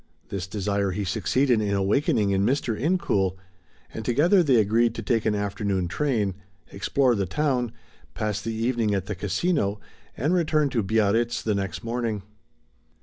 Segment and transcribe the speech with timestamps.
[0.29, 2.75] This desire he succeeded in awakening in Mr.
[2.75, 3.35] Incoul,
[3.93, 6.33] and together they agreed to take an afternoon train,
[6.71, 7.71] explore the town,
[8.15, 9.79] pass the evening at the Casino
[10.17, 12.23] and return to Biarritz the next morning.